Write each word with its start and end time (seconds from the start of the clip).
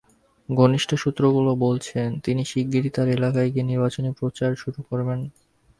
ঘনিষ্ঠ 0.49 0.89
সূত্রগুলো 0.95 1.51
বলছে, 1.65 1.95
তিনি 2.23 2.41
শিগগিরই 2.45 2.91
তাঁর 2.95 3.07
এলাকায় 3.09 3.49
গিয়ে 3.53 3.69
নির্বাচনী 3.71 4.09
প্রচার 4.19 4.49
শুরু 4.55 4.79
করবেন। 4.89 5.19